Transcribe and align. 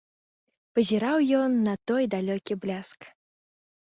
Пазіраў 0.79 1.17
ён 1.41 1.51
на 1.67 1.75
той 1.91 2.03
далёкі 2.13 2.53
бляск. 2.63 2.99